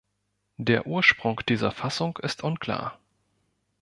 [0.57, 2.99] Der Ursprung dieser Fassung ist unklar.